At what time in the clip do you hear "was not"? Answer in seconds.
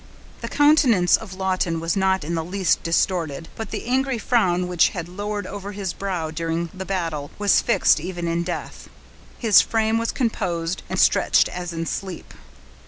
1.79-2.23